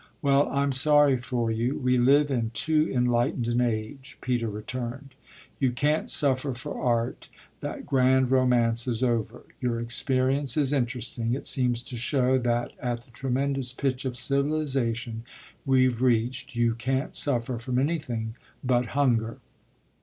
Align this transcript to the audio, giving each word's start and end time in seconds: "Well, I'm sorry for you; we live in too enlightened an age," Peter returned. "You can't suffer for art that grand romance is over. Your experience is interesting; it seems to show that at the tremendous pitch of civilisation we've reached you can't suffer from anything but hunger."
"Well, 0.23 0.49
I'm 0.49 0.71
sorry 0.71 1.17
for 1.17 1.51
you; 1.51 1.77
we 1.77 1.99
live 1.99 2.31
in 2.31 2.49
too 2.55 2.91
enlightened 2.91 3.47
an 3.47 3.61
age," 3.61 4.17
Peter 4.19 4.49
returned. 4.49 5.13
"You 5.59 5.71
can't 5.71 6.09
suffer 6.09 6.55
for 6.55 6.81
art 6.81 7.27
that 7.59 7.85
grand 7.85 8.31
romance 8.31 8.87
is 8.87 9.03
over. 9.03 9.45
Your 9.61 9.79
experience 9.79 10.57
is 10.57 10.73
interesting; 10.73 11.35
it 11.35 11.45
seems 11.45 11.83
to 11.83 11.97
show 11.97 12.39
that 12.39 12.71
at 12.81 13.01
the 13.01 13.11
tremendous 13.11 13.73
pitch 13.73 14.03
of 14.05 14.15
civilisation 14.17 15.23
we've 15.67 16.01
reached 16.01 16.55
you 16.55 16.73
can't 16.73 17.15
suffer 17.15 17.59
from 17.59 17.77
anything 17.77 18.33
but 18.63 18.87
hunger." 18.97 19.37